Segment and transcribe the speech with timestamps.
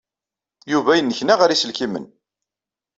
[0.71, 2.05] Yuba yennekna ɣer yiselkimen.